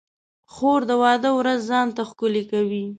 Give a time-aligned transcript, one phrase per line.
[0.53, 2.83] خور د واده ورځ ځان ته ښکلې کوي.